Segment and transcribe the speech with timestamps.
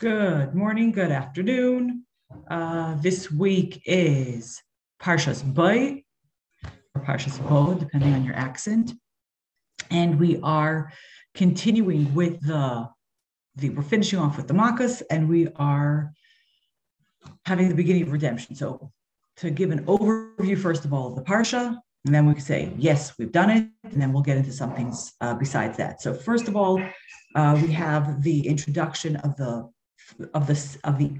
[0.00, 2.06] Good morning, good afternoon.
[2.50, 4.62] Uh, this week is
[4.98, 6.04] Parshas Boy,
[6.94, 8.94] or Parshas Bo, depending on your accent.
[9.90, 10.90] And we are
[11.34, 12.88] continuing with the,
[13.56, 16.14] the we're finishing off with the Makas, and we are
[17.44, 18.54] having the beginning of redemption.
[18.54, 18.90] So
[19.36, 22.72] to give an overview, first of all, of the Parsha, and then we can say,
[22.78, 26.00] yes, we've done it, and then we'll get into some things uh, besides that.
[26.00, 26.82] So first of all,
[27.34, 29.70] uh, we have the introduction of the
[30.34, 31.12] of the of the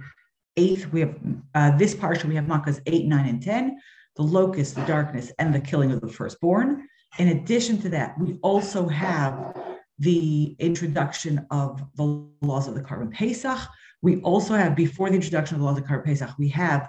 [0.57, 0.93] eighth.
[0.93, 1.19] We have
[1.55, 2.25] uh, this parsha.
[2.25, 3.79] We have makas eight, nine, and ten.
[4.17, 6.87] The locust, the darkness, and the killing of the firstborn.
[7.19, 9.57] In addition to that, we also have
[9.99, 13.59] the introduction of the laws of the Korban Pesach.
[14.03, 16.89] We also have, before the introduction of the laws of Korban Pesach, we have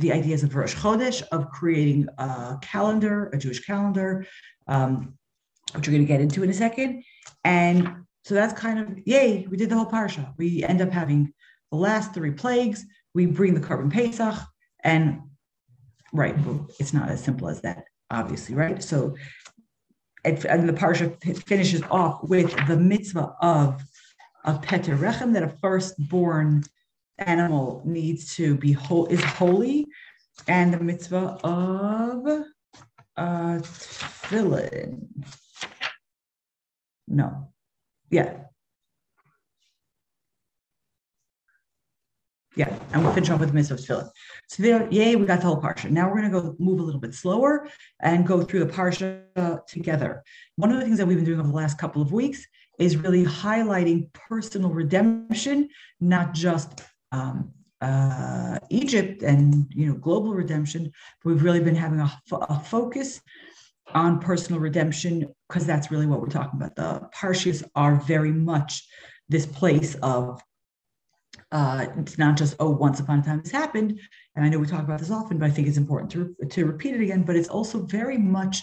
[0.00, 4.26] the ideas of Rosh Chodesh, of creating a calendar, a Jewish calendar,
[4.66, 5.14] um,
[5.74, 7.04] which we're going to get into in a second.
[7.44, 10.34] And so that's kind of, yay, we did the whole parsha.
[10.36, 11.32] We end up having
[11.70, 12.84] the last three plagues.
[13.14, 14.34] We bring the korban Pesach,
[14.84, 15.20] and
[16.12, 18.82] right, well, it's not as simple as that, obviously, right?
[18.82, 19.16] So,
[20.24, 23.82] it, and the parsha finishes off with the mitzvah of
[24.44, 26.62] a peter that a firstborn
[27.18, 29.86] animal needs to be whole is holy,
[30.46, 32.44] and the mitzvah of
[33.16, 35.06] uh, tefillin.
[37.08, 37.48] No,
[38.10, 38.34] yeah.
[42.56, 44.10] Yeah, and we'll finish off with mitzvah tefillin.
[44.48, 45.88] So there, yay, we got the whole parsha.
[45.88, 47.68] Now we're going to go move a little bit slower
[48.00, 49.22] and go through the parsha
[49.68, 50.22] together.
[50.56, 52.44] One of the things that we've been doing over the last couple of weeks
[52.78, 55.68] is really highlighting personal redemption,
[56.00, 60.90] not just um, uh, Egypt and you know global redemption.
[61.22, 63.20] But we've really been having a, a focus
[63.94, 66.76] on personal redemption because that's really what we're talking about.
[66.76, 68.86] The parshas are very much
[69.28, 70.40] this place of
[71.52, 73.98] uh, it's not just oh once upon a time this happened,
[74.34, 76.66] and I know we talk about this often, but I think it's important to to
[76.66, 77.22] repeat it again.
[77.22, 78.62] But it's also very much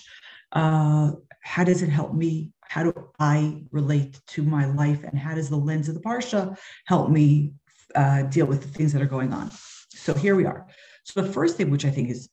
[0.53, 1.11] uh,
[1.41, 2.51] how does it help me?
[2.61, 6.57] How do I relate to my life, and how does the lens of the parsha
[6.85, 7.53] help me
[7.95, 9.51] uh, deal with the things that are going on?
[9.89, 10.67] So here we are.
[11.03, 12.29] So the first thing, which I think is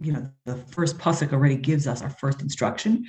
[0.00, 3.04] you know, the first pasuk already gives us our first instruction.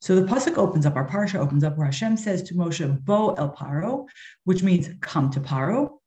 [0.00, 3.34] So the pasuk opens up, our parsha opens up where Hashem says to Moshe, "Bo
[3.34, 4.06] el paro,"
[4.44, 5.98] which means "come to paro."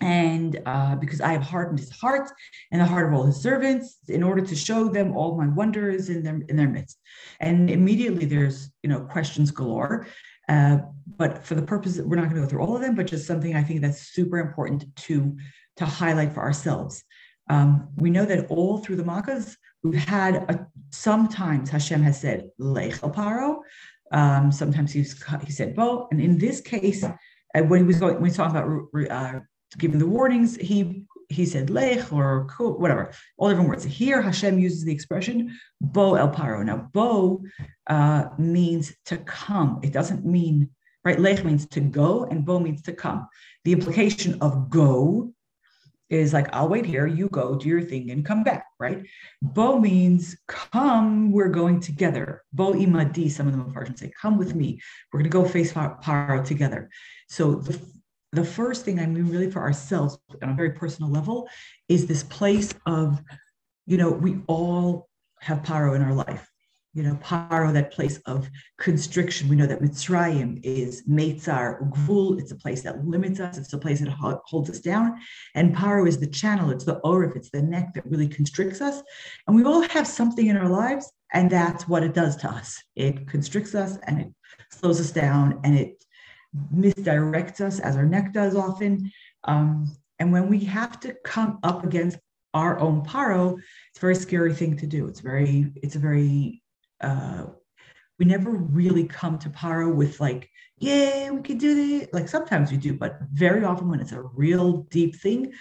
[0.00, 2.30] And uh, because I have hardened his heart
[2.70, 6.08] and the heart of all his servants, in order to show them all my wonders
[6.08, 6.98] in their in their midst.
[7.40, 10.06] And immediately there's you know questions galore.
[10.50, 10.78] Uh,
[11.16, 13.26] but for the purpose, we're not going to go through all of them, but just
[13.26, 15.36] something I think that's super important to,
[15.76, 17.04] to highlight for ourselves.
[17.48, 22.50] Um, we know that all through the Makkahs, we've had a, sometimes Hashem has said
[22.58, 23.60] Lech el Paro,
[24.12, 28.14] um, sometimes he's he said Bo, and in this case, uh, when he was going,
[28.14, 29.40] when he's talking about uh,
[29.78, 33.84] giving the warnings, he he said lech or whatever, all different words.
[33.84, 36.64] Here, Hashem uses the expression bo el paro.
[36.64, 37.42] Now, bo
[37.86, 39.80] uh, means to come.
[39.82, 40.70] It doesn't mean
[41.04, 41.18] right.
[41.18, 43.28] Lech means to go, and bo means to come.
[43.64, 45.32] The implication of go
[46.10, 47.06] is like I'll wait here.
[47.06, 48.66] You go do your thing and come back.
[48.80, 49.06] Right.
[49.40, 51.30] Bo means come.
[51.30, 52.42] We're going together.
[52.52, 53.30] Bo imadi.
[53.30, 54.80] Some of them are say, "Come with me.
[55.12, 56.90] We're going to go face paro together."
[57.28, 57.80] So the
[58.32, 61.48] the first thing I mean, really for ourselves on a very personal level,
[61.88, 63.20] is this place of,
[63.86, 65.08] you know, we all
[65.40, 66.46] have paro in our life.
[66.92, 69.48] You know, paro, that place of constriction.
[69.48, 72.40] We know that Mitzrayim is Meitzar Gvul.
[72.40, 73.58] It's a place that limits us.
[73.58, 75.16] It's a place that holds us down.
[75.54, 76.70] And paro is the channel.
[76.70, 77.36] It's the orif.
[77.36, 79.02] It's the neck that really constricts us.
[79.46, 82.82] And we all have something in our lives, and that's what it does to us.
[82.96, 84.34] It constricts us and it
[84.72, 86.04] slows us down and it
[86.74, 89.10] misdirects us, as our neck does often.
[89.44, 92.18] Um, and when we have to come up against
[92.54, 95.06] our own paro, it's a very scary thing to do.
[95.06, 96.62] It's very, it's a very,
[97.00, 97.46] uh,
[98.18, 102.12] we never really come to paro with like, yay, we can do it.
[102.12, 105.52] Like sometimes we do, but very often when it's a real deep thing,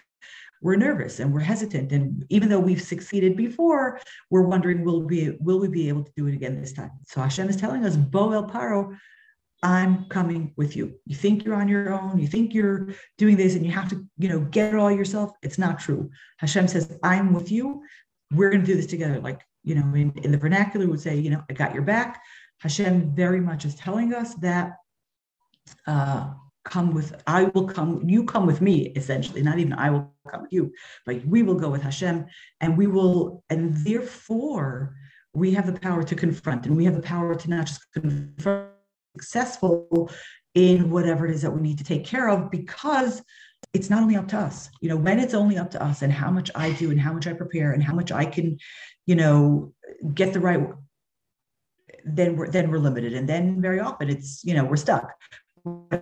[0.61, 1.93] we're nervous and we're hesitant.
[1.93, 3.99] And even though we've succeeded before,
[4.29, 6.91] we're wondering, will we, will we be able to do it again this time?
[7.07, 8.97] So Hashem is telling us, Bo El Paro,
[9.61, 10.95] I'm coming with you.
[11.05, 14.05] You think you're on your own, you think you're doing this and you have to,
[14.17, 15.31] you know, get it all yourself.
[15.41, 16.09] It's not true.
[16.37, 17.83] Hashem says, I'm with you.
[18.31, 19.19] We're going to do this together.
[19.19, 22.21] Like, you know, in, in the vernacular would say, you know, I got your back.
[22.59, 24.73] Hashem very much is telling us that
[25.87, 26.33] uh,
[26.63, 30.43] come with, I will come, you come with me, essentially, not even I will come
[30.43, 30.71] with you,
[31.05, 32.25] but we will go with Hashem
[32.61, 34.95] and we will, and therefore
[35.33, 38.69] we have the power to confront and we have the power to not just confront
[39.15, 40.09] successful
[40.55, 43.21] in whatever it is that we need to take care of because
[43.73, 46.11] it's not only up to us you know when it's only up to us and
[46.11, 48.57] how much i do and how much i prepare and how much i can
[49.05, 49.73] you know
[50.13, 50.61] get the right
[52.05, 55.11] then we're then we're limited and then very often it's you know we're stuck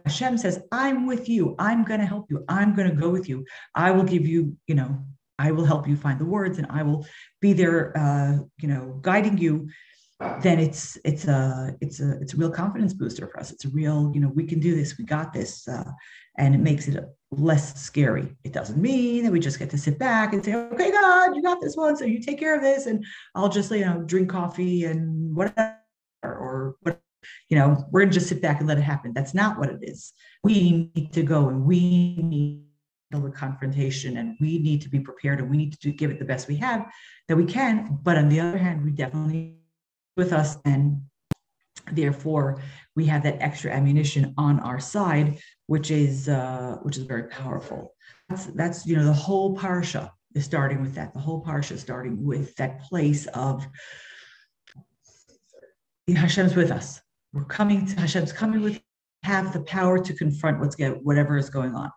[0.05, 1.55] Hashem says, I'm with you.
[1.59, 2.45] I'm going to help you.
[2.47, 3.45] I'm going to go with you.
[3.75, 5.03] I will give you, you know,
[5.39, 7.05] I will help you find the words and I will
[7.41, 9.69] be there, uh, you know, guiding you
[10.41, 13.51] then it's it's a it's a it's a real confidence booster for us.
[13.51, 15.91] It's a real you know we can do this, we got this, uh,
[16.37, 18.35] and it makes it less scary.
[18.43, 21.41] It doesn't mean that we just get to sit back and say, okay, God, you
[21.43, 23.05] got this one, so you take care of this, and
[23.35, 25.77] I'll just you know drink coffee and whatever
[26.23, 26.75] or
[27.49, 29.13] you know we're gonna just sit back and let it happen.
[29.13, 30.13] That's not what it is.
[30.43, 32.63] We need to go and we need
[33.11, 36.25] the confrontation and we need to be prepared and we need to give it the
[36.25, 36.85] best we have
[37.27, 37.99] that we can.
[38.03, 39.57] But on the other hand, we definitely
[40.17, 41.01] with us and
[41.91, 42.61] therefore
[42.95, 47.93] we have that extra ammunition on our side which is uh, which is very powerful.
[48.29, 51.13] That's that's you know the whole parsha is starting with that.
[51.13, 53.67] The whole parsha is starting with that place of
[56.09, 57.01] Hashem's with us.
[57.33, 58.81] We're coming to Hashem's coming with
[59.23, 61.91] have the power to confront what's get whatever is going on.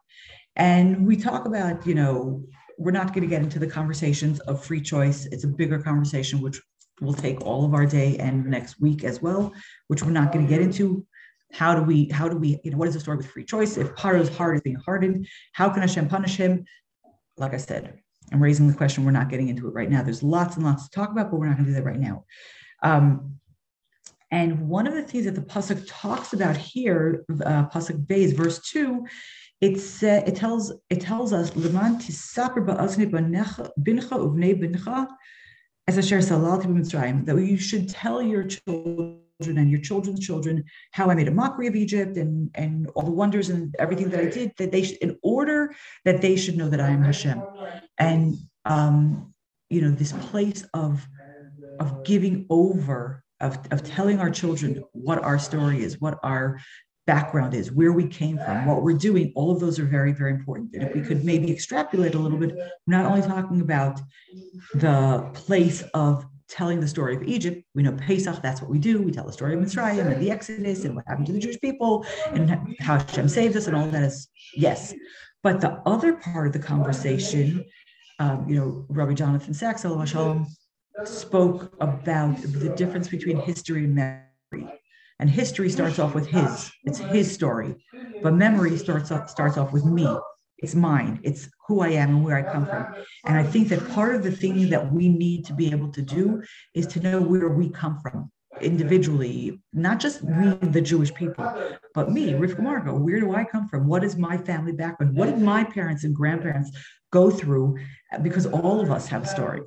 [0.57, 2.45] And we talk about you know
[2.77, 5.27] we're not going to get into the conversations of free choice.
[5.27, 6.61] It's a bigger conversation which
[7.01, 9.53] will take all of our day and next week as well,
[9.89, 11.07] which we're not going to get into.
[11.53, 13.77] How do we, how do we, you know, what is the story with free choice?
[13.77, 16.65] If Paro's heart is being hardened, how can Hashem punish him?
[17.37, 17.99] Like I said,
[18.33, 19.05] I'm raising the question.
[19.05, 20.03] We're not getting into it right now.
[20.03, 21.99] There's lots and lots to talk about, but we're not going to do that right
[21.99, 22.25] now.
[22.83, 23.41] Um,
[24.31, 28.61] and one of the things that the pasuk talks about here, uh, pasuk Beis, verse
[28.61, 29.05] two,
[29.61, 35.07] it's uh, it tells it tells us leman tisaper ba'azni bincha uvnei bincha
[35.91, 41.15] as I share that you should tell your children and your children's children how I
[41.17, 44.53] made a mockery of Egypt and, and all the wonders and everything that I did,
[44.59, 47.43] that they should, in order that they should know that I am Hashem.
[47.99, 49.35] And, um,
[49.69, 51.05] you know, this place of,
[51.81, 56.61] of giving over, of, of telling our children what our story is, what our
[57.07, 60.33] background is, where we came from, what we're doing, all of those are very, very
[60.33, 60.75] important.
[60.75, 64.01] And if we could maybe extrapolate a little bit, we're not only talking about
[64.75, 67.63] the place of telling the story of Egypt.
[67.75, 69.01] We know Pesach, that's what we do.
[69.01, 71.61] We tell the story of Mitzrayim and the Exodus and what happened to the Jewish
[71.61, 74.93] people and how Hashem saved us and all that is, yes.
[75.43, 77.65] But the other part of the conversation,
[78.19, 80.57] um, you know, Rabbi Jonathan Sachs, Sacks,
[81.05, 84.81] spoke about the difference between history and memory.
[85.21, 87.77] And history starts off with his, it's his story.
[88.23, 90.09] But memory starts off, starts off with me.
[90.57, 91.21] It's mine.
[91.23, 92.87] It's who I am and where I come from.
[93.27, 96.01] And I think that part of the thing that we need to be able to
[96.01, 96.43] do
[96.75, 98.31] is to know where we come from
[98.63, 101.47] individually, not just we, the Jewish people,
[101.95, 102.99] but me, Rivka Marga.
[102.99, 103.87] Where do I come from?
[103.87, 105.17] What is my family background?
[105.17, 106.71] What did my parents and grandparents
[107.13, 107.79] go through?
[108.23, 109.61] Because all of us have a story.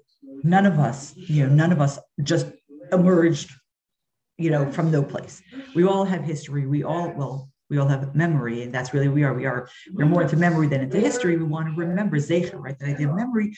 [0.43, 2.47] None of us, you know, none of us just
[2.91, 3.51] emerged
[4.37, 5.41] you know, from no place.
[5.75, 6.65] We all have history.
[6.67, 9.33] We all, well, we all have memory, and that's really we are.
[9.33, 11.37] We are we're more into memory than into history.
[11.37, 12.77] We want to remember Zecher, right?
[12.79, 13.55] That idea of memory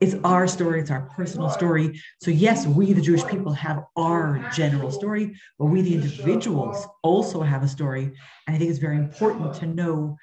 [0.00, 2.00] It's our story, it's our personal story.
[2.20, 7.42] So, yes, we, the Jewish people, have our general story, but we, the individuals, also
[7.42, 8.04] have a story.
[8.46, 10.16] And I think it's very important to know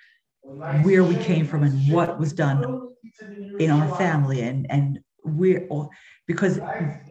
[0.84, 2.90] where we came from and what was done
[3.60, 5.68] in our family and and where
[6.28, 6.60] because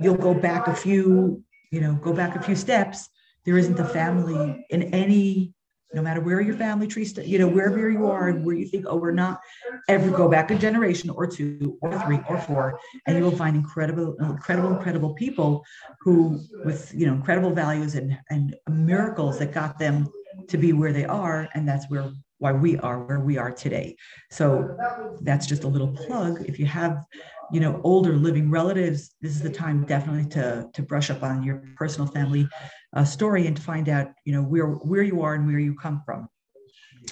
[0.00, 3.08] you'll go back a few you know, go back a few steps,
[3.44, 5.54] there isn't a family in any,
[5.94, 8.66] no matter where your family tree, st- you know, wherever you are and where you
[8.66, 9.40] think, oh, we're not,
[9.88, 13.56] ever go back a generation or two or three or four, and you will find
[13.56, 15.64] incredible, incredible, incredible people
[16.00, 20.06] who, with you know, incredible values and and miracles that got them
[20.48, 23.96] to be where they are, and that's where why we are where we are today.
[24.30, 24.76] So
[25.22, 26.44] that's just a little plug.
[26.48, 27.04] If you have
[27.50, 31.42] you know older living relatives this is the time definitely to to brush up on
[31.42, 32.46] your personal family
[32.94, 35.74] uh, story and to find out you know where where you are and where you
[35.74, 36.28] come from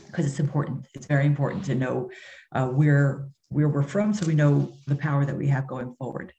[0.06, 2.10] because it's important it's very important to know
[2.52, 6.32] uh, where where we're from so we know the power that we have going forward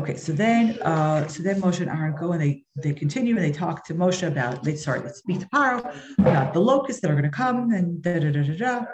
[0.00, 3.44] okay so then uh, so then moshe and aaron go and they they continue and
[3.44, 5.78] they talk to moshe about they sorry they speak to paro
[6.18, 8.84] about the locusts that are going to come and da da da da da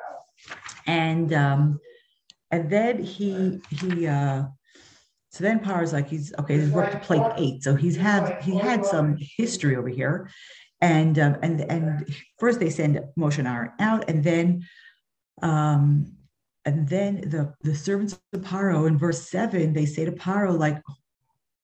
[0.87, 1.79] and um
[2.51, 4.45] and then he he uh
[5.37, 7.63] so then Paro's like he's okay, he's worked to plate eight.
[7.63, 10.31] So he's had he had some history over here.
[10.81, 12.09] And um, and and
[12.39, 14.67] first they send Moshe and Aaron out, and then
[15.43, 16.16] um
[16.67, 20.83] and then the the servants of Paro in verse seven, they say to Paro, like,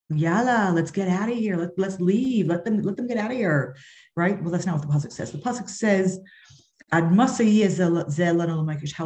[0.09, 1.57] Yalla, let's get out of here.
[1.57, 2.47] Let, let's leave.
[2.47, 3.77] Let them let them get out of here.
[4.17, 4.41] Right?
[4.41, 5.33] Well, that's not what the pasuk says.
[5.33, 6.21] The pasuk says,
[6.93, 7.01] how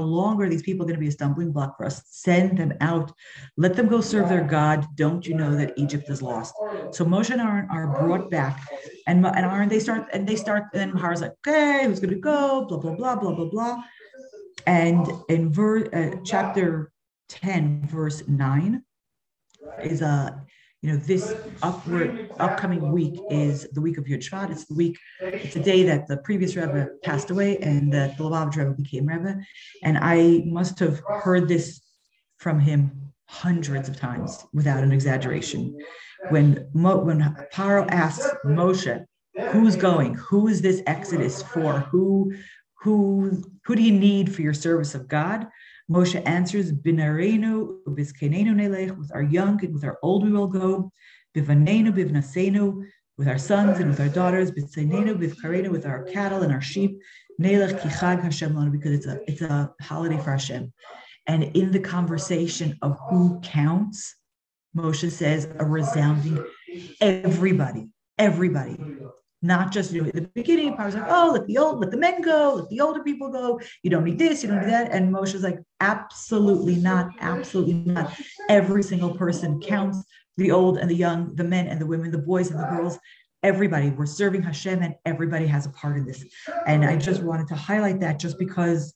[0.00, 2.03] long are these people going to be a stumbling block for us?
[2.07, 3.12] Send them out.
[3.57, 4.85] Let them go serve their God.
[4.97, 6.53] Don't you know that Egypt is lost?
[6.91, 8.69] So Moshe and Aaron are brought back,
[9.07, 10.65] and, and Aaron they start and they start.
[10.73, 12.65] And then Mahara's like, okay, who's going to go?
[12.65, 13.85] Blah blah blah blah blah blah.
[14.66, 16.92] And in ver, uh, chapter
[17.28, 18.82] ten, verse nine,
[19.82, 20.44] is a
[20.82, 24.50] you know, this upward upcoming week is the week of Yud Shvat.
[24.50, 28.25] It's the week, it's the day that the previous Rebbe passed away and that the
[28.25, 29.40] Lubavitch Rebbe became Rebbe.
[29.82, 31.80] And I must have heard this
[32.38, 35.76] from him hundreds of times without an exaggeration.
[36.28, 37.20] When, Mo, when
[37.52, 39.04] Paro asks Moshe,
[39.50, 40.14] who's going?
[40.14, 41.80] Who is this exodus for?
[41.80, 42.32] Who,
[42.87, 45.49] who, who do you need for your service of God?
[45.90, 50.93] Moshe answers, Binarenu, Bizkenenu Nelech, with our young and with our old we will go,
[51.37, 52.87] Bivanenu, Bivnasenu,
[53.19, 57.00] with our sons and with our daughters, Bitzenenu, Bivkarenu, with our cattle and our sheep,
[57.40, 60.73] Nelech Kichag Hashem Lanu, because it's a it's a holiday for Hashem.
[61.26, 64.14] And in the conversation of who counts,
[64.76, 66.45] Moshe says a resounding
[67.00, 68.76] everybody, everybody
[69.47, 71.91] not just you know, at the beginning, I was like, oh, let the old, let
[71.91, 73.61] the men go, let the older people go.
[73.83, 74.93] You don't need this, you don't need that.
[74.93, 78.12] And Moshe's like, absolutely not, absolutely not.
[78.49, 80.03] Every single person counts.
[80.38, 82.99] The old and the young, the men and the women, the boys and the girls.
[83.43, 86.25] Everybody, we're serving Hashem, and everybody has a part in this.
[86.67, 88.95] And I just wanted to highlight that just because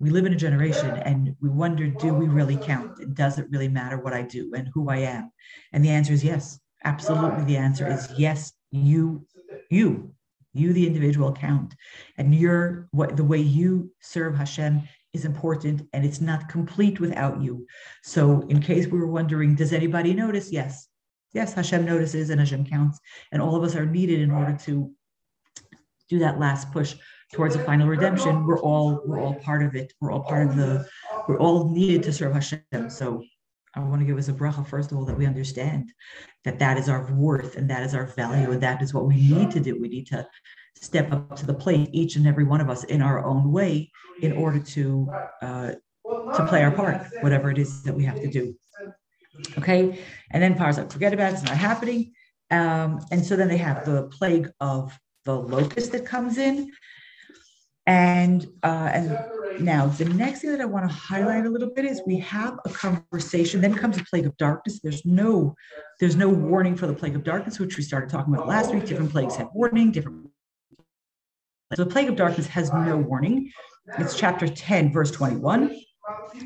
[0.00, 3.14] we live in a generation and we wonder, do we really count?
[3.14, 5.30] Does it really matter what I do and who I am?
[5.72, 6.58] And the answer is yes.
[6.84, 8.52] Absolutely, the answer is yes
[8.84, 9.26] you
[9.70, 10.12] you
[10.52, 11.74] you the individual count
[12.18, 17.40] and your what the way you serve hashem is important and it's not complete without
[17.40, 17.66] you.
[18.02, 20.52] So in case we were wondering does anybody notice?
[20.52, 20.88] Yes.
[21.32, 22.98] Yes hashem notices and hashem counts.
[23.32, 24.90] And all of us are needed in order to
[26.08, 26.94] do that last push
[27.32, 28.46] towards a final redemption.
[28.46, 29.92] We're all we're all part of it.
[30.00, 30.86] We're all part of the
[31.26, 32.60] we're all needed to serve hashem.
[32.88, 33.22] So
[33.76, 35.92] I want to give us a bracha, first of all, that we understand
[36.44, 39.16] that that is our worth and that is our value and that is what we
[39.16, 39.78] need to do.
[39.78, 40.26] We need to
[40.80, 43.90] step up to the plate, each and every one of us in our own way,
[44.22, 45.08] in order to
[45.42, 45.72] uh,
[46.34, 48.54] to play our part, whatever it is that we have to do.
[49.58, 52.12] Okay, and then Par's like, forget about it, it's not happening.
[52.50, 56.72] Um, and so then they have the plague of the locust that comes in.
[57.86, 59.18] And uh, and
[59.60, 62.58] now, the next thing that I want to highlight a little bit is we have
[62.64, 63.60] a conversation.
[63.60, 64.80] Then comes a plague of darkness.
[64.82, 65.54] There's no,
[66.00, 68.86] there's no warning for the plague of darkness, which we started talking about last week.
[68.86, 69.90] Different plagues have warning.
[69.90, 70.28] Different.
[71.74, 73.50] So the plague of darkness has no warning.
[73.98, 75.80] It's chapter 10, verse 21.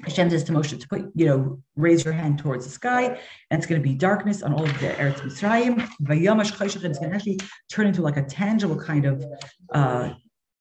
[0.04, 3.18] Hashem says to Moshe to put, you know, raise your hand towards the sky,
[3.50, 5.86] and it's going to be darkness on all of the Eretz Mitzrayim.
[6.00, 7.38] It's going to actually
[7.70, 9.24] turn into like a tangible kind of,
[9.72, 10.10] uh,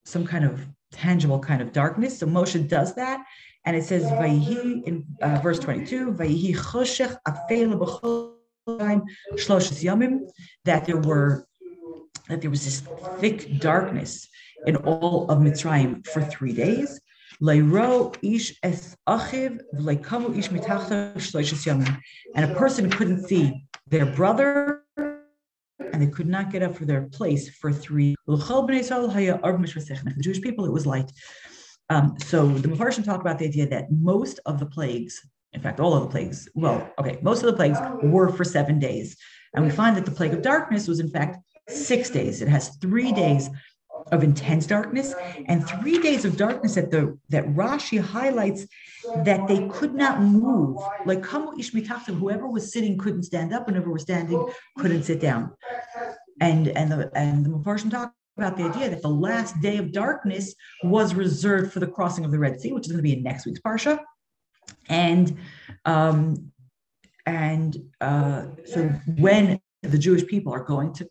[0.05, 2.19] some kind of tangible kind of darkness.
[2.19, 3.25] So Moshe does that.
[3.65, 7.17] And it says, in uh, verse 22, Vayhi choshech
[9.83, 10.19] yamim,
[10.65, 11.45] that there were
[12.29, 12.81] that there was this
[13.19, 14.27] thick darkness
[14.65, 16.99] in all of Mitzrayim for three days.
[17.41, 17.49] And
[22.51, 24.83] a person couldn't see their brother
[25.99, 28.15] and they could not get up for their place for three.
[30.15, 31.11] The Jewish people, it was light.
[31.89, 35.19] Um, so the Mepharshim talk about the idea that most of the plagues,
[35.53, 38.79] in fact, all of the plagues, well, okay, most of the plagues were for seven
[38.79, 39.17] days.
[39.53, 41.37] And we find that the plague of darkness was, in fact,
[41.67, 42.41] six days.
[42.41, 43.49] It has three days
[44.11, 45.13] of intense darkness
[45.47, 48.65] and three days of darkness that the that Rashi highlights
[49.23, 50.77] that they could not move.
[51.05, 55.19] Like Kamu Ishmitachtim, whoever was sitting couldn't stand up, and whoever was standing couldn't sit
[55.19, 55.51] down.
[56.41, 59.91] And and the and the Mepharshim talk about the idea that the last day of
[59.91, 63.13] darkness was reserved for the crossing of the Red Sea, which is going to be
[63.13, 63.99] in next week's parsha.
[64.87, 65.37] And
[65.85, 66.51] um,
[67.25, 68.87] and uh, so
[69.17, 71.07] when the Jewish people are going to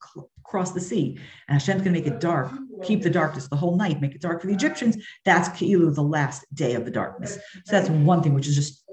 [0.49, 2.51] cross the sea, and Hashem's going to make it dark,
[2.83, 4.97] keep the darkness the whole night, make it dark for the Egyptians.
[5.25, 7.39] That's Ki'ilu, the last day of the darkness.
[7.67, 8.85] So that's one thing, which is just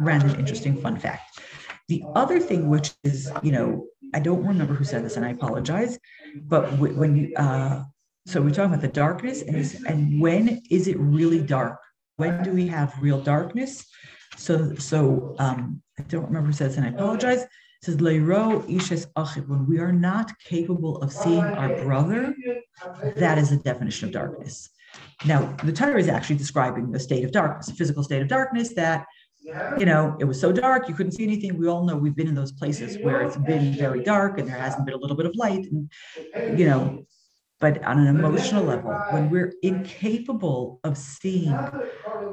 [0.00, 1.40] random, interesting, fun fact.
[1.88, 5.30] The other thing, which is, you know, I don't remember who said this, and I
[5.30, 5.98] apologize,
[6.42, 7.84] but when you, uh,
[8.26, 11.78] so we're talking about the darkness, and and when is it really dark?
[12.16, 13.86] When do we have real darkness?
[14.36, 17.46] So, so um, I don't remember who says, and I apologize
[17.86, 19.48] says Ishes Achib.
[19.48, 22.34] When we are not capable of seeing our brother,
[23.16, 24.68] that is a definition of darkness.
[25.24, 28.74] Now, the Torah is actually describing the state of darkness, a physical state of darkness
[28.74, 29.06] that
[29.78, 31.56] you know, it was so dark you couldn't see anything.
[31.56, 34.58] We all know we've been in those places where it's been very dark and there
[34.58, 37.06] hasn't been a little bit of light, and you know,
[37.60, 41.56] but on an emotional level, when we're incapable of seeing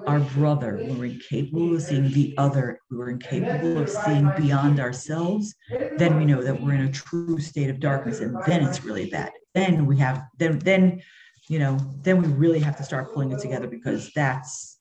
[0.08, 5.54] our brother, we're incapable of seeing the other, we're incapable of seeing beyond ourselves,
[5.98, 9.10] then we know that we're in a true state of darkness, and then it's really
[9.10, 9.32] bad.
[9.54, 11.02] Then we have then then
[11.50, 14.80] you know then we really have to start pulling it together because that's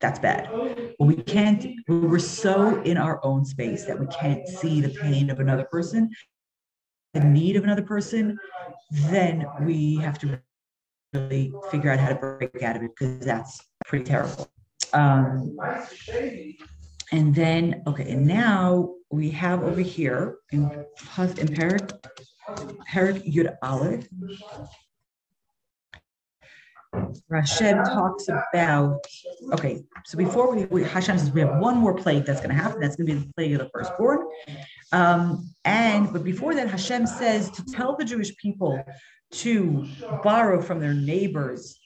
[0.00, 0.50] that's bad.
[0.98, 5.38] We can't, we're so in our own space that we can't see the pain of
[5.38, 6.10] another person
[7.14, 8.38] the need of another person,
[8.90, 10.40] then we have to
[11.12, 14.50] really figure out how to break out of it because that's pretty terrible.
[14.92, 15.56] Um,
[17.12, 21.92] and then, okay, and now we have over here in, in Perik,
[22.90, 24.06] Perik Yud Aleph,
[27.30, 29.04] Hashem talks about,
[29.52, 32.62] okay, so before we, we, Hashem says we have one more plague that's going to
[32.62, 32.80] happen.
[32.80, 34.26] That's going to be the plague of the firstborn.
[34.92, 38.82] Um, and, but before that, Hashem says to tell the Jewish people
[39.32, 39.86] to
[40.22, 41.78] borrow from their neighbors,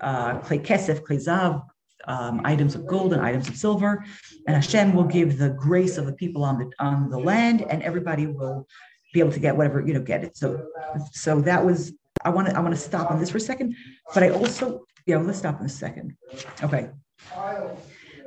[0.00, 1.62] uh, clay kesef, clay zav,
[2.06, 4.04] um, items of gold and items of silver,
[4.46, 7.82] and Hashem will give the grace of the people on the on the land, and
[7.82, 8.66] everybody will
[9.12, 10.36] be able to get whatever you know get it.
[10.36, 10.66] So,
[11.12, 11.92] so that was
[12.24, 13.76] I want to I want to stop on this for a second,
[14.14, 16.16] but I also yeah let's stop in a second.
[16.62, 16.90] Okay.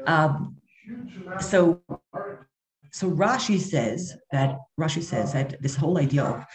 [0.06, 0.58] Um,
[1.40, 1.82] so
[2.92, 6.46] so Rashi says that Rashi says that this whole idea of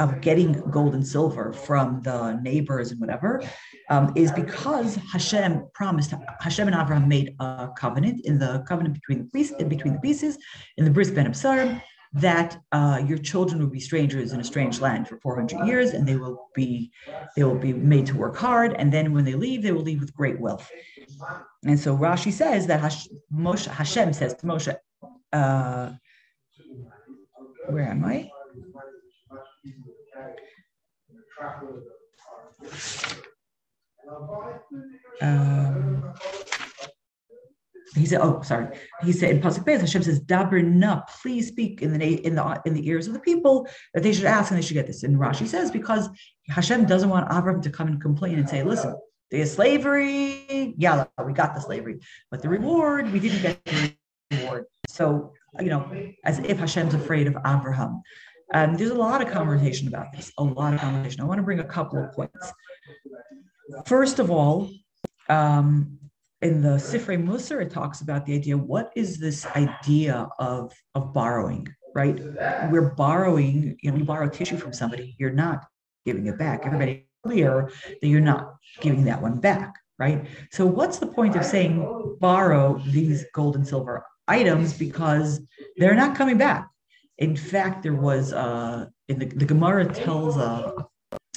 [0.00, 3.42] of getting gold and silver from the neighbors and whatever
[3.90, 9.18] um, is because Hashem promised Hashem and Abraham made a covenant in the covenant between
[9.18, 10.38] the priests between the pieces
[10.78, 14.80] in the bris ben Absarim that uh, your children will be strangers in a strange
[14.80, 16.90] land for 400 years and they will be
[17.36, 20.00] they will be made to work hard and then when they leave they will leave
[20.00, 20.68] with great wealth.
[21.64, 24.74] And so rashi says that Hash, Moshe, hashem says to moshe
[25.32, 25.90] uh,
[27.68, 28.30] where am i
[35.22, 36.14] um,
[37.94, 41.82] he said, "Oh, sorry." He said in pasuk Beis, Hashem says, "Daber na, please speak
[41.82, 44.58] in the in the in the ears of the people that they should ask and
[44.58, 46.08] they should get this." And Rashi says because
[46.48, 48.96] Hashem doesn't want Avram to come and complain and say, "Listen,
[49.30, 50.74] there's slavery.
[50.78, 52.00] Yeah, we got the slavery,
[52.30, 53.94] but the reward we didn't get the
[54.30, 55.90] reward." So you know,
[56.24, 58.02] as if Hashem's afraid of Abraham.
[58.52, 60.32] And there's a lot of conversation about this.
[60.38, 61.20] A lot of conversation.
[61.20, 62.52] I want to bring a couple of points.
[63.86, 64.70] First of all,
[65.28, 65.98] um,
[66.42, 71.12] in the Sifrei Musar, it talks about the idea what is this idea of, of
[71.12, 72.18] borrowing, right?
[72.70, 75.66] We're borrowing, you know, you borrow tissue from somebody, you're not
[76.06, 76.64] giving it back.
[76.64, 80.26] Everybody clear that you're not giving that one back, right?
[80.50, 85.40] So, what's the point of saying borrow these gold and silver items because
[85.76, 86.68] they're not coming back?
[87.20, 90.74] In fact, there was uh, in the, the Gemara tells a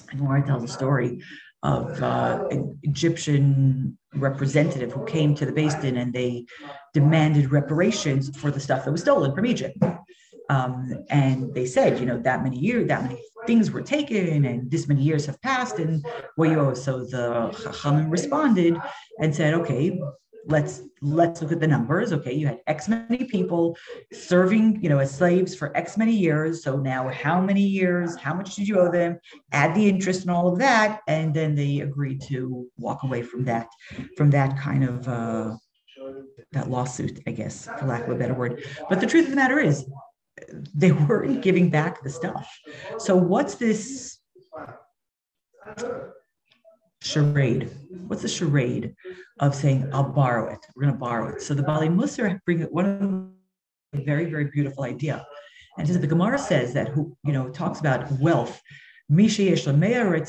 [0.09, 1.21] Gemara tells a story
[1.63, 6.45] of uh, an Egyptian representative who came to the Beis Din and they
[6.93, 9.77] demanded reparations for the stuff that was stolen from Egypt.
[10.49, 14.69] Um, and they said, you know, that many years, that many things were taken, and
[14.69, 16.05] this many years have passed, and
[16.37, 18.77] well, you know, so the Chachamim responded
[19.19, 19.99] and said, okay,
[20.45, 22.33] let's let's look at the numbers okay?
[22.33, 23.77] You had x many people
[24.11, 26.63] serving you know as slaves for x many years.
[26.63, 29.19] So now how many years how much did you owe them?
[29.51, 33.43] Add the interest and all of that and then they agreed to walk away from
[33.45, 33.67] that
[34.17, 35.55] from that kind of uh,
[36.51, 38.63] that lawsuit i guess for lack of a better word.
[38.89, 39.85] But the truth of the matter is
[40.73, 42.47] they weren't giving back the stuff.
[42.97, 44.19] So what's this
[47.03, 47.69] charade.
[48.07, 48.95] What's the charade
[49.39, 50.59] of saying, I'll borrow it?
[50.75, 51.41] We're going to borrow it.
[51.41, 53.33] So the Bali Musar bring it one
[53.93, 55.25] a very, very beautiful idea.
[55.77, 58.61] And the Gemara says that who, you know, talks about wealth,
[59.09, 60.25] whoever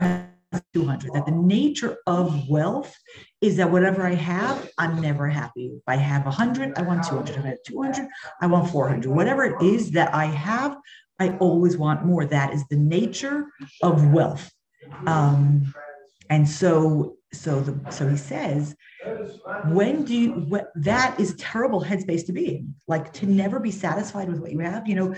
[0.00, 2.96] has 200, that the nature of wealth
[3.40, 5.72] is that whatever I have, I'm never happy.
[5.76, 7.36] If I have 100, I want 200.
[7.36, 8.08] If I have 200,
[8.40, 9.10] I want 400.
[9.10, 10.76] Whatever it is that I have,
[11.18, 12.24] I always want more.
[12.24, 13.46] That is the nature
[13.82, 14.50] of wealth.
[15.06, 15.74] Um,
[16.28, 18.74] and so, so the so he says,
[19.66, 23.70] when do you what, that is terrible headspace to be in, like to never be
[23.70, 24.88] satisfied with what you have.
[24.88, 25.14] You know,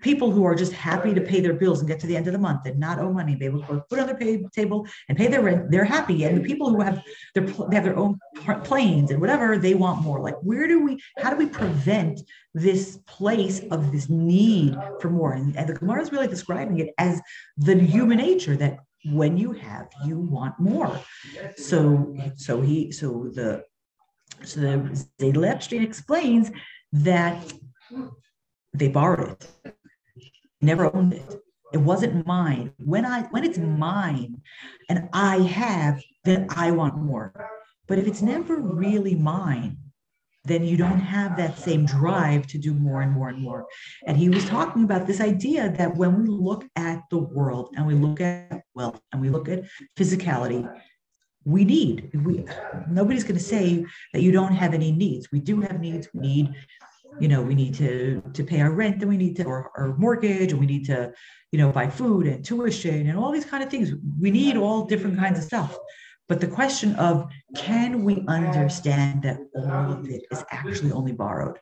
[0.00, 2.32] people who are just happy to pay their bills and get to the end of
[2.32, 5.26] the month and not owe money, they will put on their pay table and pay
[5.26, 5.70] their rent.
[5.70, 7.02] They're happy, and the people who have
[7.34, 8.18] their they have their own
[8.64, 10.20] planes and whatever they want more.
[10.20, 11.02] Like, where do we?
[11.18, 12.20] How do we prevent
[12.54, 15.32] this place of this need for more?
[15.34, 17.20] And, and the Gemara is really describing it as
[17.58, 20.98] the human nature that when you have, you want more.
[21.56, 23.64] So, so he, so the
[24.44, 24.60] So
[25.18, 26.50] the Epstein explains
[26.92, 27.52] that
[28.78, 29.74] they borrowed it,
[30.60, 31.42] never owned it.
[31.72, 32.72] It wasn't mine.
[32.78, 34.42] When I when it's mine
[34.88, 37.32] and I have, then I want more.
[37.88, 39.78] But if it's never really mine,
[40.44, 43.66] then you don't have that same drive to do more and more and more.
[44.06, 47.86] And he was talking about this idea that when we look at the world and
[47.86, 49.64] we look at wealth and we look at
[49.98, 50.68] physicality,
[51.44, 52.44] we need we
[52.88, 55.30] nobody's going to say that you don't have any needs.
[55.32, 56.08] We do have needs.
[56.14, 56.54] We need
[57.20, 59.96] you know we need to to pay our rent and we need to or our
[59.96, 61.12] mortgage and we need to
[61.52, 64.84] you know buy food and tuition and all these kind of things we need all
[64.84, 65.78] different kinds of stuff
[66.28, 71.58] but the question of can we understand that all of it is actually only borrowed?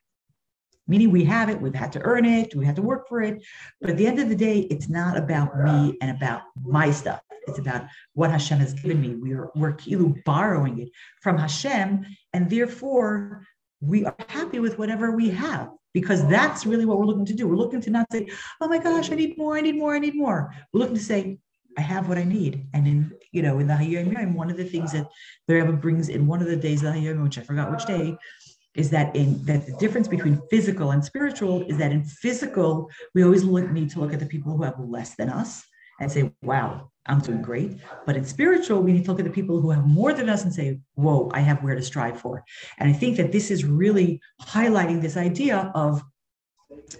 [0.87, 3.43] Meaning we have it, we've had to earn it, we had to work for it.
[3.81, 7.21] But at the end of the day, it's not about me and about my stuff.
[7.47, 9.15] It's about what Hashem has given me.
[9.17, 10.89] We're, we're kilu borrowing it
[11.23, 13.47] from Hashem, and therefore
[13.87, 17.47] we are happy with whatever we have because that's really what we're looking to do.
[17.47, 18.29] We're looking to not say,
[18.61, 20.53] oh my gosh, I need more, I need more, I need more.
[20.73, 21.39] We're looking to say,
[21.77, 22.67] I have what I need.
[22.73, 25.09] And in, you know, in the Hayom one of the things that
[25.49, 27.85] the Rebbe brings in one of the days of the Hayom, which I forgot which
[27.85, 28.17] day,
[28.75, 33.23] is that in that the difference between physical and spiritual is that in physical, we
[33.23, 35.63] always look, need to look at the people who have less than us
[36.01, 37.73] and say, wow, I'm doing great.
[38.07, 40.45] But in spiritual, we need to look at the people who have more than us
[40.45, 42.45] and say, whoa, I have where to strive for.
[42.79, 46.03] And I think that this is really highlighting this idea of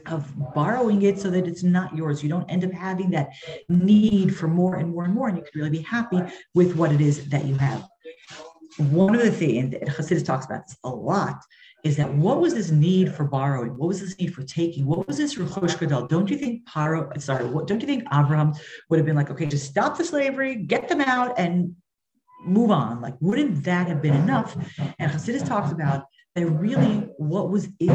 [0.07, 2.23] of borrowing it so that it's not yours.
[2.23, 3.31] You don't end up having that
[3.69, 6.23] need for more and more and more, and you can really be happy
[6.55, 7.87] with what it is that you have.
[8.79, 11.41] One of the things that Hasidus talks about this a lot
[11.85, 13.77] is that what was this need for borrowing?
[13.77, 14.87] What was this need for taking?
[14.87, 16.07] What was this Rechosh Gadol?
[16.07, 18.55] Don't you think Paro, sorry, what, don't you think Abraham
[18.89, 21.77] would have been like, okay, just stop the slavery, get them out, and
[22.43, 23.03] move on?
[23.03, 24.57] Like, wouldn't that have been enough?
[24.99, 27.91] And Hasidus talks about that really what was in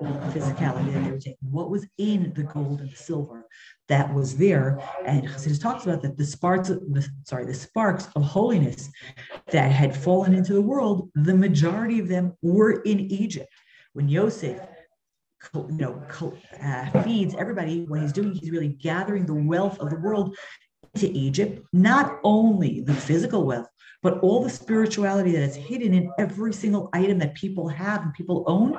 [0.00, 3.46] all the physicality that they were taking, what was in the gold and the silver
[3.88, 4.80] that was there.
[5.04, 8.90] And Hasidus talks about that the sparks, of, the, sorry, the sparks of holiness
[9.50, 13.48] that had fallen into the world, the majority of them were in Egypt.
[13.92, 14.58] When Yosef
[15.54, 16.02] you know,
[16.62, 17.84] uh, feeds everybody.
[17.84, 20.36] When he's doing, he's really gathering the wealth of the world
[20.94, 21.62] into Egypt.
[21.72, 23.66] Not only the physical wealth,
[24.02, 28.12] but all the spirituality that is hidden in every single item that people have and
[28.14, 28.76] people own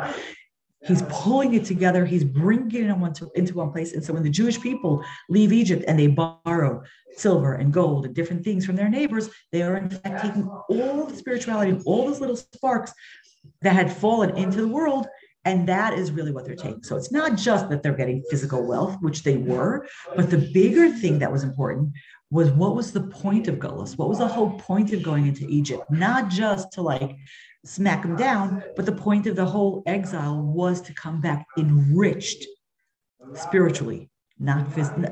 [0.86, 4.60] he's pulling it together he's bringing it into one place and so when the jewish
[4.60, 6.82] people leave egypt and they borrow
[7.16, 11.06] silver and gold and different things from their neighbors they are in fact taking all
[11.06, 12.94] the spirituality and all those little sparks
[13.62, 15.08] that had fallen into the world
[15.46, 16.84] and that is really what they're taking.
[16.84, 20.90] So it's not just that they're getting physical wealth, which they were, but the bigger
[20.90, 21.92] thing that was important
[22.34, 23.96] was what was the point of Gullus?
[23.96, 25.84] What was the whole point of going into Egypt?
[25.92, 27.16] Not just to like
[27.64, 32.44] smack them down, but the point of the whole exile was to come back enriched
[33.36, 35.10] spiritually, not physically.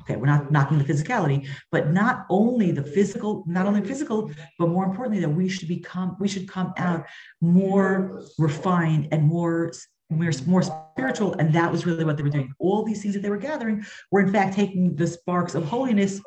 [0.00, 4.70] Okay, we're not knocking the physicality, but not only the physical, not only physical, but
[4.70, 7.04] more importantly, that we should become, we should come out
[7.42, 9.72] more refined and more
[10.10, 11.34] more, more spiritual.
[11.34, 12.52] And that was really what they were doing.
[12.58, 16.20] All these things that they were gathering were, in fact, taking the sparks of holiness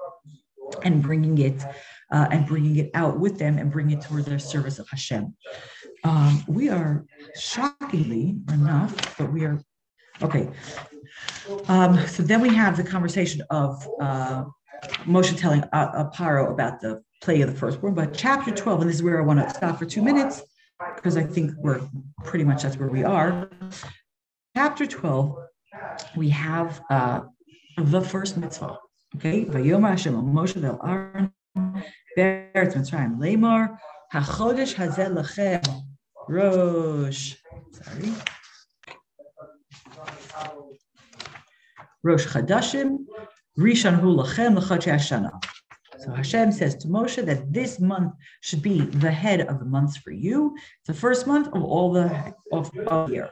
[0.83, 1.63] and bringing it
[2.11, 5.35] uh, and bringing it out with them and bringing it towards their service of Hashem.
[6.03, 9.61] Um, we are shockingly enough, but we are
[10.21, 10.49] okay.
[11.67, 14.45] Um, so then we have the conversation of uh,
[15.05, 17.93] Moshe telling uh, uh, Paro about the play of the firstborn.
[17.93, 20.41] But chapter 12, and this is where I want to stop for two minutes
[20.95, 21.81] because I think we're
[22.23, 23.49] pretty much that's where we are.
[24.55, 25.35] Chapter 12,
[26.15, 27.21] we have uh,
[27.77, 28.77] the first mitzvah.
[29.15, 31.31] Okay, Vayoma Hashem Moshe vel Aaron
[32.17, 33.77] Beretz Mitzrayim Lemar
[34.13, 35.63] HaChodesh Hazel Lechem
[36.27, 37.35] Rosh.
[37.71, 38.13] Sorry.
[42.03, 42.97] Rosh Chadashim
[43.57, 45.31] Rishon Hu Lachem L'Chadshei Hashana.
[45.99, 49.97] So Hashem says to Moshe that this month should be the head of the months
[49.97, 50.55] for you.
[50.85, 53.29] The first month of all the of, of year.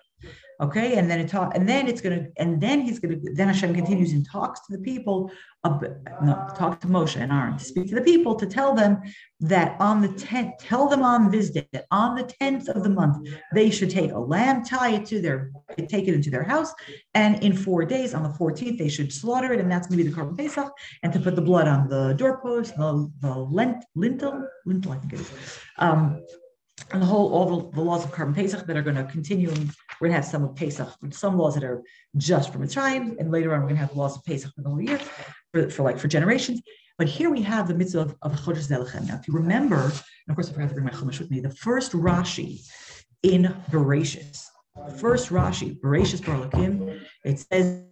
[0.59, 3.75] Okay, and then it talk, and then it's gonna, and then he's gonna, then Hashem
[3.75, 5.29] continues and talks to the people,
[5.63, 5.77] uh,
[6.23, 8.99] no, talk to Moshe and Aaron to speak to the people to tell them
[9.39, 12.89] that on the tenth, tell them on this day that on the tenth of the
[12.89, 15.51] month they should take a lamb, tie it to their,
[15.89, 16.73] take it into their house,
[17.13, 20.09] and in four days on the fourteenth they should slaughter it, and that's gonna be
[20.09, 20.71] the korban pesach,
[21.03, 25.13] and to put the blood on the doorpost, the the lent, lintel, lintel I think
[25.13, 25.31] it is.
[25.77, 26.23] Um,
[26.91, 29.53] and the whole all the, the laws of korban Pesach that are going to continue.
[29.99, 31.81] We're going to have some of Pesach, some laws that are
[32.17, 34.69] just for Mitzrayim, and later on we're going to have laws of Pesach for the
[34.69, 34.99] whole year,
[35.53, 36.61] for, for like for generations.
[36.97, 39.07] But here we have the mitzvah of, of Chodesh Zelechem.
[39.07, 41.39] Now, if you remember, and of course I forgot to bring my Chumash with me,
[41.39, 42.61] the first Rashi
[43.23, 44.45] in Bereshis.
[44.99, 47.83] First Rashi, Bereshis Barlakim, it says,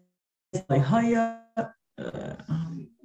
[1.98, 2.36] uh,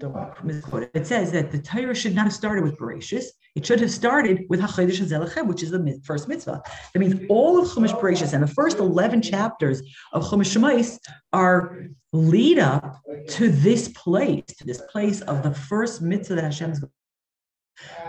[0.02, 1.06] it.
[1.06, 3.24] Says that the Torah should not have started with Bereshis.
[3.54, 6.62] It should have started with Hachodesh Hazelechem, which is the first mitzvah.
[6.92, 9.82] That means all of Chumash Bereshis and the first 11 chapters
[10.12, 10.98] of Chumash Shemais
[11.32, 16.82] are lead up to this place, to this place of the first mitzvah that Hashem's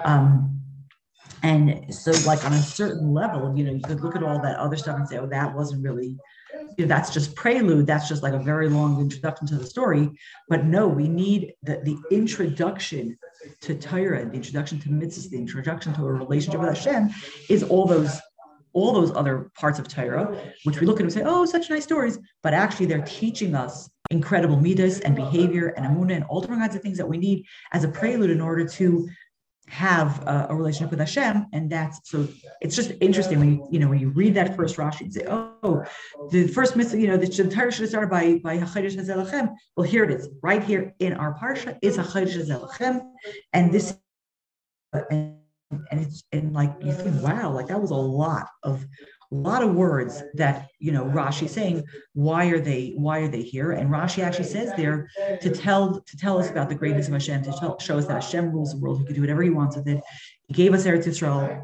[0.04, 0.60] um,
[1.44, 4.58] and so, like on a certain level, you know, you could look at all that
[4.58, 6.18] other stuff and say, "Oh, that wasn't really
[6.78, 7.88] that's just prelude.
[7.88, 10.10] That's just like a very long introduction to the story.
[10.50, 13.18] But no, we need the, the introduction
[13.62, 17.10] to Torah, the introduction to mitzvahs, the introduction to a relationship with Hashem
[17.50, 18.20] is all those
[18.74, 21.84] all those other parts of Torah, which we look at and say, oh, such nice
[21.84, 22.18] stories.
[22.42, 26.76] But actually, they're teaching us incredible midas and behavior and amuna and all different kinds
[26.76, 29.10] of things that we need as a prelude in order to
[29.72, 32.28] have a, a, relationship with Hashem, and that's so.
[32.60, 35.24] It's just interesting when you you know when you read that first Rashi and say,
[35.30, 35.86] "Oh,
[36.30, 39.88] the first mitzvah, you know, the Torah should have started by by Hachodesh Hazelachem." Well,
[39.88, 43.02] here it is, right here in our parsha is Hachodesh Hazelachem,
[43.54, 43.98] and this,
[44.92, 45.38] and,
[45.90, 48.86] and it's and like you think, wow, like that was a lot of
[49.32, 53.42] a lot of words that you know Rashi saying why are they why are they
[53.42, 53.72] here?
[53.72, 55.10] And Rashi actually says there
[55.42, 58.22] to tell to tell us about the greatness of Hashem to tell, show us that
[58.22, 59.00] Hashem rules the world.
[59.00, 60.02] He can do whatever he wants with it.
[60.48, 61.64] He gave us Eretz Yisrael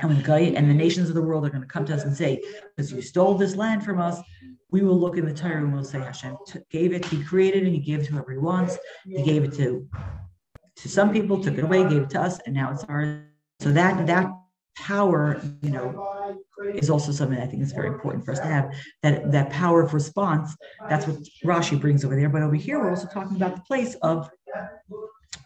[0.00, 2.40] and and the nations of the world are going to come to us and say
[2.76, 4.20] because you stole this land from us
[4.70, 6.36] we will look in the Torah and we'll say Hashem
[6.70, 8.78] gave it he created it he gave it to whoever he wants.
[9.04, 9.86] He gave it to
[10.76, 13.20] to some people took it away gave it to us and now it's ours.
[13.60, 14.30] So that that
[14.76, 16.13] power, you know,
[16.74, 18.72] is also something I think is very important for us to have.
[19.02, 20.56] That that power of response.
[20.88, 22.28] That's what Rashi brings over there.
[22.28, 24.30] But over here, we're also talking about the place of.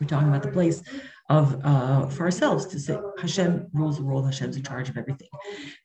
[0.01, 0.83] We're talking about the place
[1.29, 4.25] of uh, for ourselves to say Hashem rules the world.
[4.25, 5.29] Hashem's in charge of everything,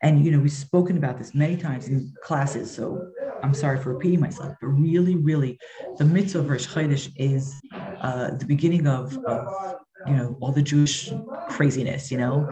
[0.01, 2.73] and you know we've spoken about this many times in classes.
[2.73, 5.59] So I'm sorry for repeating myself, but really, really,
[5.97, 7.59] the mitzvah of Rosh Chodesh is
[8.01, 9.75] uh, the beginning of, of
[10.07, 11.11] you know all the Jewish
[11.49, 12.49] craziness, you know,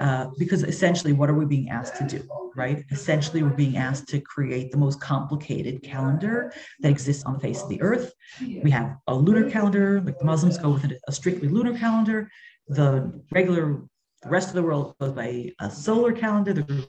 [0.00, 2.84] uh, because essentially, what are we being asked to do, right?
[2.90, 7.62] Essentially, we're being asked to create the most complicated calendar that exists on the face
[7.62, 8.14] of the earth.
[8.40, 12.30] We have a lunar calendar, like the Muslims go with a strictly lunar calendar.
[12.68, 13.82] The regular,
[14.22, 16.54] the rest of the world goes by a solar calendar.
[16.54, 16.88] The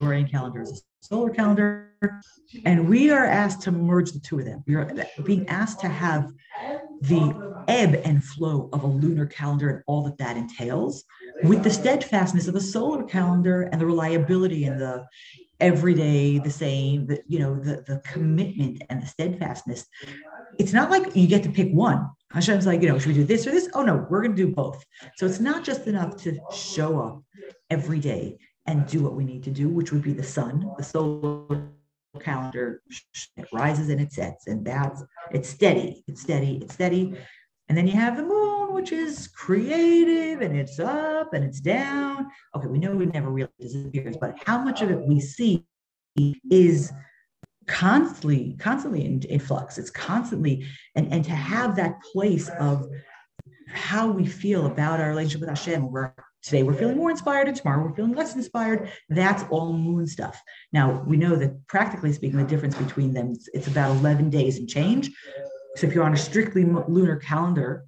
[0.00, 1.92] Gregorian calendar is a solar calendar,
[2.64, 4.62] and we are asked to merge the two of them.
[4.66, 4.92] We are
[5.24, 6.32] being asked to have
[7.00, 11.04] the ebb and flow of a lunar calendar and all that that entails
[11.44, 15.06] with the steadfastness of a solar calendar and the reliability and the
[15.60, 19.86] everyday the same the you know the the commitment and the steadfastness.
[20.58, 22.08] It's not like you get to pick one.
[22.32, 23.68] Hashem's like you know should we do this or this?
[23.74, 24.84] Oh no we're going to do both.
[25.16, 27.22] So it's not just enough to show up
[27.70, 30.70] every day and do what we need to do which would be the sun.
[30.76, 31.68] The solar
[32.20, 32.80] calendar
[33.36, 37.16] it rises and it sets and that's it's steady it's steady it's steady.
[37.68, 42.30] And then you have the moon which is creative and it's up and it's down.
[42.54, 45.64] Okay we know it never really disappears but how much of it we see
[46.50, 46.92] is
[47.66, 49.78] constantly constantly in, in flux.
[49.78, 52.88] It's constantly and and to have that place of
[53.68, 57.56] how we feel about our relationship with Hashem, where Today we're feeling more inspired, and
[57.56, 58.92] tomorrow we're feeling less inspired.
[59.08, 60.42] That's all moon stuff.
[60.72, 64.68] Now we know that practically speaking, the difference between them it's about 11 days and
[64.68, 65.10] change.
[65.76, 67.86] So if you're on a strictly lunar calendar,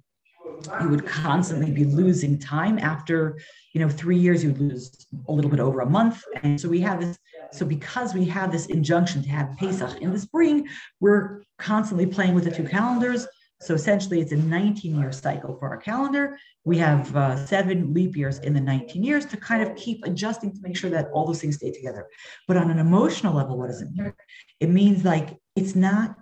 [0.81, 2.79] you would constantly be losing time.
[2.79, 3.39] After
[3.73, 6.23] you know three years, you would lose a little bit over a month.
[6.41, 7.19] And so we have this.
[7.51, 10.67] So because we have this injunction to have Pesach in the spring,
[10.99, 13.27] we're constantly playing with the two calendars
[13.59, 16.37] so essentially, it's a 19 year cycle for our calendar.
[16.63, 20.51] We have uh, seven leap years in the 19 years to kind of keep adjusting
[20.53, 22.07] to make sure that all those things stay together.
[22.47, 24.13] But on an emotional level, what does it mean?
[24.59, 26.15] It means like it's not,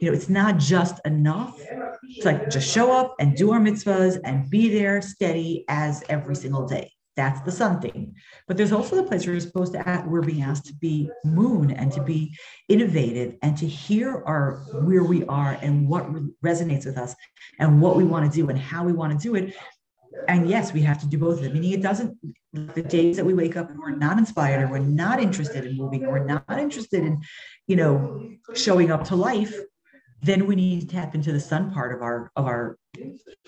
[0.00, 4.18] you know, it's not just enough to like just show up and do our mitzvahs
[4.24, 6.90] and be there steady as every single day.
[7.18, 8.14] That's the something.
[8.46, 11.10] But there's also the place where we're supposed to act, we're being asked to be
[11.24, 12.32] moon and to be
[12.68, 16.06] innovative and to hear our where we are and what
[16.44, 17.16] resonates with us
[17.58, 19.56] and what we want to do and how we want to do it.
[20.28, 21.54] And yes, we have to do both of them.
[21.54, 22.16] Meaning it doesn't
[22.52, 25.76] the days that we wake up and we're not inspired or we're not interested in
[25.76, 27.20] moving or we're not interested in,
[27.66, 29.58] you know, showing up to life,
[30.20, 32.78] then we need to tap into the sun part of our of our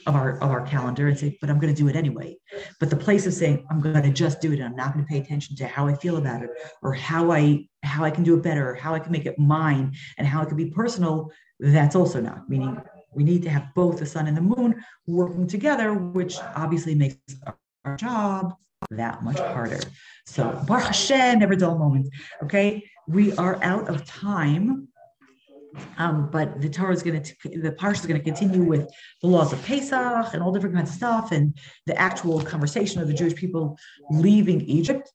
[0.07, 2.37] of our of our calendar and say but i'm going to do it anyway
[2.79, 5.05] but the place of saying i'm going to just do it and i'm not going
[5.05, 6.51] to pay attention to how i feel about it
[6.83, 9.39] or how i how i can do it better or how i can make it
[9.39, 12.81] mine and how it can be personal that's also not meaning
[13.13, 17.17] we need to have both the sun and the moon working together which obviously makes
[17.85, 18.55] our job
[18.91, 19.81] that much harder.
[20.27, 22.09] So Baruch Hashem, never dull moment.
[22.43, 24.89] Okay, we are out of time.
[25.99, 28.89] Um, but the Torah is going to, the parsha is going to continue with
[29.23, 31.57] the laws of Pesach and all different kinds of stuff, and
[31.87, 33.79] the actual conversation of the Jewish people
[34.11, 35.11] leaving Egypt.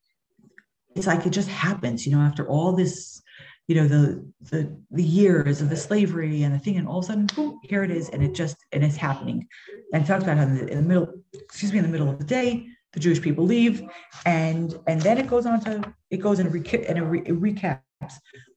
[0.95, 3.21] It's like it just happens, you know, after all this
[3.67, 7.05] you know the the the years of the slavery and the thing and all of
[7.05, 9.47] a sudden boom, here it is and it just and it's happening
[9.91, 12.09] and it talks about how in the, in the, middle excuse me in the middle
[12.09, 13.87] of the day the jewish people leave
[14.25, 17.39] and and then it goes on to it goes and, reca- and it, re- it
[17.39, 17.79] recaps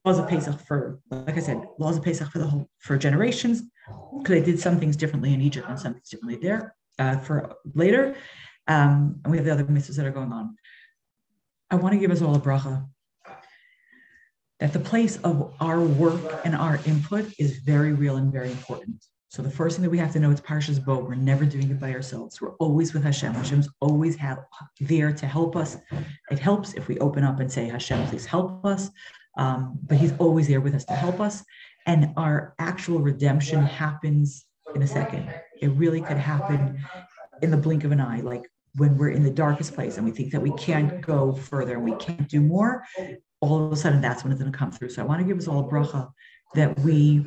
[0.05, 3.61] laws of pesach for like i said laws of pesach for the whole for generations
[4.17, 7.53] because they did some things differently in egypt and some things differently there uh, for
[7.75, 8.15] later
[8.67, 10.55] um, and we have the other mitzvahs that are going on
[11.69, 12.87] i want to give us all a bracha
[14.59, 19.03] that the place of our work and our input is very real and very important.
[19.29, 20.97] So the first thing that we have to know is Parshas Bo.
[20.97, 22.41] We're never doing it by ourselves.
[22.41, 23.35] We're always with Hashem.
[23.35, 24.39] Hashem's always have
[24.81, 25.77] there to help us.
[26.31, 28.89] It helps if we open up and say, Hashem, please help us.
[29.37, 31.43] Um, but He's always there with us to help us.
[31.85, 35.31] And our actual redemption happens in a second.
[35.61, 36.83] It really could happen
[37.43, 38.21] in the blink of an eye.
[38.21, 41.75] Like when we're in the darkest place and we think that we can't go further
[41.75, 42.83] and we can't do more,
[43.41, 44.89] all of a sudden that's when it's going to come through.
[44.89, 46.09] So I want to give us all a bracha
[46.55, 47.23] that we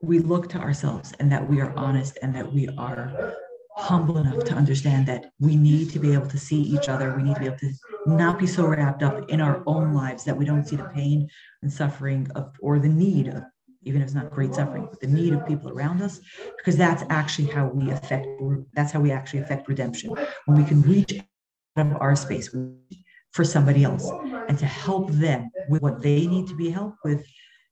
[0.00, 3.34] we look to ourselves and that we are honest and that we are
[3.76, 7.14] humble enough to understand that we need to be able to see each other.
[7.16, 7.72] We need to be able to
[8.06, 11.28] not be so wrapped up in our own lives that we don't see the pain
[11.62, 13.42] and suffering of or the need of
[13.82, 16.20] even if it's not great suffering, but the need of people around us,
[16.58, 18.26] because that's actually how we affect
[18.74, 20.14] that's how we actually affect redemption.
[20.44, 21.18] When we can reach
[21.76, 22.54] out of our space,
[23.32, 24.10] for somebody else
[24.48, 27.24] and to help them with what they need to be helped with,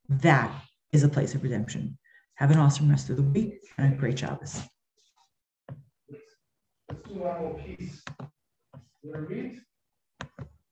[0.09, 0.51] that
[0.93, 1.99] is a place of redemption.
[2.39, 4.61] Have an awesome rest of the week and a great Shabbos.